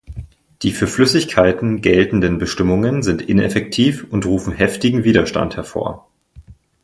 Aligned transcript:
Die 0.63 0.71
für 0.71 0.87
Flüssigkeiten 0.87 1.81
geltenden 1.83 2.39
Bestimmungen 2.39 3.03
sind 3.03 3.21
ineffektiv 3.21 4.03
und 4.09 4.25
rufen 4.25 4.51
heftigen 4.51 5.03
Widerstand 5.03 5.55
hervor. 5.57 6.09